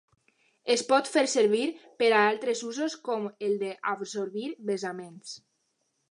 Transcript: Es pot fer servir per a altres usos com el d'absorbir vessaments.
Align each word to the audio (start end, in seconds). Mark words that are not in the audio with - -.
Es 0.75 0.83
pot 0.91 1.09
fer 1.15 1.23
servir 1.33 1.65
per 2.01 2.07
a 2.19 2.21
altres 2.29 2.63
usos 2.69 2.95
com 3.09 3.27
el 3.49 3.53
d'absorbir 3.59 4.47
vessaments. 4.71 5.37